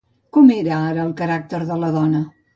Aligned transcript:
Com 0.37 0.47
era 0.55 0.79
ara 0.85 1.03
el 1.09 1.13
caràcter 1.21 1.61
de 1.69 1.79
la 1.85 1.93
dona? 2.01 2.25